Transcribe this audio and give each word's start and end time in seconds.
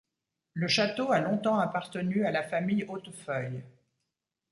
Le 0.55 0.67
château 0.67 1.11
a 1.11 1.19
longtemps 1.19 1.59
appartenu 1.59 2.25
à 2.25 2.31
la 2.31 2.41
famille 2.41 2.85
Hautefeuille. 2.85 3.61